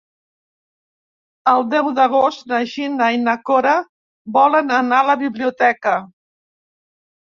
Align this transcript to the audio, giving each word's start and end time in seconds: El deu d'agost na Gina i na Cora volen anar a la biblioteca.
El 1.51 1.65
deu 1.75 1.91
d'agost 1.99 2.49
na 2.55 2.63
Gina 2.73 3.13
i 3.19 3.21
na 3.29 3.37
Cora 3.53 3.77
volen 4.41 4.77
anar 4.83 5.07
a 5.07 5.11
la 5.15 5.21
biblioteca. 5.25 5.99